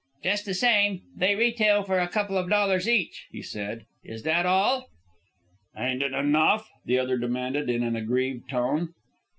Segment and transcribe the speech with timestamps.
[0.23, 3.85] "Just the same, they retail for a couple of dollars each," he said.
[4.03, 4.89] "Is that all?"
[5.77, 8.95] "Ain't it enough?" the other demanded in an aggrieved tone.